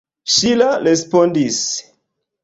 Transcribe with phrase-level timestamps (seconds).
[0.35, 1.59] Ŝila respondis.